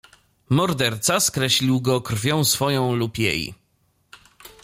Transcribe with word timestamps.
"Morderca 0.49 1.19
skreślił 1.19 1.81
go 1.81 2.01
krwią 2.01 2.43
swoją 2.43 2.95
lub 2.95 3.17
jej." 3.17 3.53